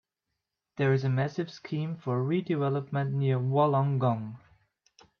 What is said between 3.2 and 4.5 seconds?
Wollongong.